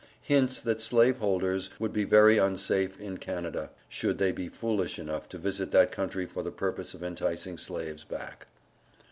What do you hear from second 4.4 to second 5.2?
foolish